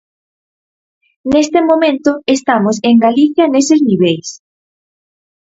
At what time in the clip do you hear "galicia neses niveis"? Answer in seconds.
3.05-4.27